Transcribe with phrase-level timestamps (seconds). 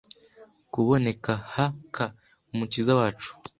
[0.73, 1.55] kuboneka h
[1.93, 1.95] k
[2.53, 3.29] Umukiza wacu